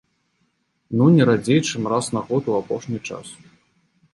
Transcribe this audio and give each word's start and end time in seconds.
Ну, 1.01 1.09
не 1.17 1.27
радзей 1.29 1.61
чым 1.73 1.83
раз 1.93 2.05
на 2.17 2.25
год 2.31 2.43
у 2.55 2.57
апошні 2.61 2.99
час. 3.11 3.39